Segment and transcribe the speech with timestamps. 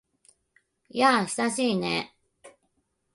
[0.89, 2.15] やあ、久しいね。